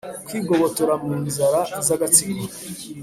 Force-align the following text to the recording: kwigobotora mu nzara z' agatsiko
kwigobotora 0.27 0.93
mu 1.03 1.13
nzara 1.25 1.61
z' 1.85 1.91
agatsiko 1.95 2.43